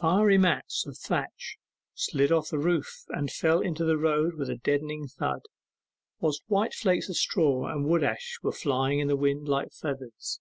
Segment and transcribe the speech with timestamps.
[0.00, 1.56] Fiery mats of thatch
[1.94, 5.42] slid off the roof and fell into the road with a deadened thud,
[6.18, 10.40] whilst white flakes of straw and wood ash were flying in the wind like feathers.